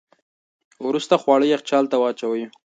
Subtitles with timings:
[0.87, 2.43] وروسته خواړه یخچال ته واچوئ.